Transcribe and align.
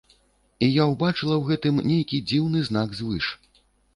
І 0.67 0.69
я 0.81 0.87
ўбачыла 0.91 1.35
ў 1.37 1.43
гэтым 1.51 1.75
нейкі 1.91 2.21
дзіўны 2.31 2.65
знак 2.69 2.89
звыш. 3.01 3.25